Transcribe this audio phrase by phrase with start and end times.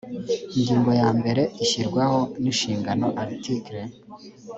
[0.55, 3.79] ingingo yambere ishyirwaho n inshingano article